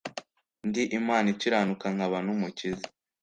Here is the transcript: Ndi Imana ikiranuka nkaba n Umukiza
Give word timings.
Ndi 0.67 0.83
Imana 0.99 1.27
ikiranuka 1.33 1.85
nkaba 1.95 2.17
n 2.25 2.27
Umukiza 2.35 2.85